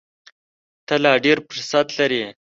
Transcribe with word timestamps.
ته 0.87 0.95
لا 1.03 1.13
ډېر 1.23 1.37
فرصت 1.47 1.87
لرې! 1.97 2.23